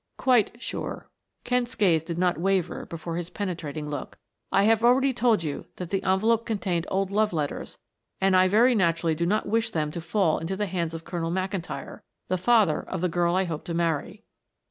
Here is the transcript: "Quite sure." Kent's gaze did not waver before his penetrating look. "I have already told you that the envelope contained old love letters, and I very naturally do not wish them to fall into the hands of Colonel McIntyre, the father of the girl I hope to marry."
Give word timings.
"Quite 0.17 0.59
sure." 0.59 1.11
Kent's 1.43 1.75
gaze 1.75 2.03
did 2.03 2.17
not 2.17 2.39
waver 2.39 2.87
before 2.87 3.17
his 3.17 3.29
penetrating 3.29 3.87
look. 3.87 4.17
"I 4.51 4.63
have 4.63 4.83
already 4.83 5.13
told 5.13 5.43
you 5.43 5.67
that 5.75 5.91
the 5.91 6.01
envelope 6.01 6.43
contained 6.43 6.87
old 6.89 7.11
love 7.11 7.31
letters, 7.31 7.77
and 8.19 8.35
I 8.35 8.47
very 8.47 8.73
naturally 8.73 9.13
do 9.13 9.27
not 9.27 9.47
wish 9.47 9.69
them 9.69 9.91
to 9.91 10.01
fall 10.01 10.39
into 10.39 10.55
the 10.55 10.65
hands 10.65 10.95
of 10.95 11.05
Colonel 11.05 11.29
McIntyre, 11.29 11.99
the 12.29 12.39
father 12.39 12.79
of 12.81 13.01
the 13.01 13.09
girl 13.09 13.35
I 13.35 13.43
hope 13.43 13.63
to 13.65 13.75
marry." 13.75 14.23